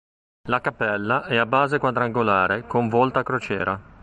[0.49, 3.79] La cappella è a base quadrangolare con volta a crociera.